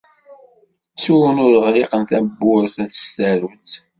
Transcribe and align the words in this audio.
Ttun 0.93 1.35
ur 1.45 1.53
ɣliqen 1.65 2.03
tawwurt 2.09 2.75
s 2.97 3.01
tsarut. 3.05 3.71